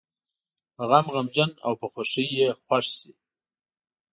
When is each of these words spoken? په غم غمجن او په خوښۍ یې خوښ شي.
په 0.75 0.83
غم 0.89 1.05
غمجن 1.13 1.49
او 1.65 1.71
په 1.79 1.85
خوښۍ 1.91 2.27
یې 2.39 2.49
خوښ 2.63 2.85
شي. 2.97 3.11